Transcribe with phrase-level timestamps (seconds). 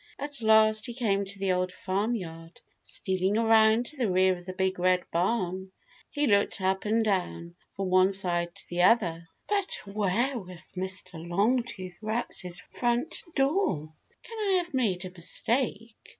[0.17, 2.59] At last he came to the Old Farm Yard.
[2.81, 5.71] Stealing around to the rear of the Big Red Barn,
[6.09, 11.23] he looked up and down, from one side to the other, but where was Mr.
[11.23, 13.93] Longtooth Rat's front door?
[14.23, 15.95] "Can I have made a mistake?"